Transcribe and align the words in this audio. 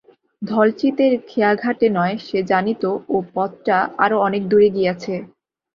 ধলচিতের 0.41 1.13
খেয়াঘাটে 1.29 1.87
নয়, 1.97 2.15
সে 2.27 2.39
জানিত, 2.51 2.83
ও 3.09 3.17
পথটা 3.33 3.77
আরও 4.03 4.17
অনেক 4.27 4.41
দূরে 4.51 4.69
গিয়াছে। 4.69 5.13